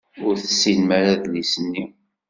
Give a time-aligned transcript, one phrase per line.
[0.25, 1.83] Ur tessinem ara adlis-nni.